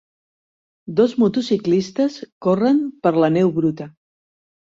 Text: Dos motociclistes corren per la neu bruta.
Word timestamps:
Dos 0.99 1.13
motociclistes 1.23 2.15
corren 2.47 2.81
per 3.05 3.13
la 3.27 3.31
neu 3.37 3.53
bruta. 3.61 3.89